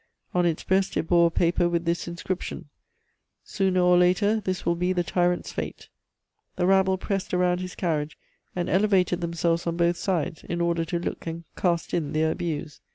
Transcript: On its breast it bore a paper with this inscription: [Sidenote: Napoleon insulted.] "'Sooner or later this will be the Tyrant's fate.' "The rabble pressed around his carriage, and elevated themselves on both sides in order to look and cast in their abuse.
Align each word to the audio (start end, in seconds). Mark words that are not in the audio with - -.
On 0.33 0.47
its 0.47 0.63
breast 0.63 0.97
it 0.97 1.05
bore 1.07 1.27
a 1.27 1.29
paper 1.29 1.69
with 1.69 1.85
this 1.85 2.07
inscription: 2.07 2.69
[Sidenote: 3.43 3.73
Napoleon 3.73 3.91
insulted.] 3.91 3.91
"'Sooner 3.91 3.91
or 3.91 3.97
later 4.35 4.41
this 4.43 4.65
will 4.65 4.75
be 4.75 4.93
the 4.93 5.03
Tyrant's 5.03 5.51
fate.' 5.53 5.89
"The 6.55 6.65
rabble 6.65 6.97
pressed 6.97 7.35
around 7.35 7.59
his 7.59 7.75
carriage, 7.75 8.17
and 8.55 8.67
elevated 8.67 9.21
themselves 9.21 9.67
on 9.67 9.77
both 9.77 9.97
sides 9.97 10.43
in 10.43 10.59
order 10.59 10.85
to 10.85 10.97
look 10.97 11.27
and 11.27 11.43
cast 11.55 11.93
in 11.93 12.13
their 12.13 12.31
abuse. 12.31 12.81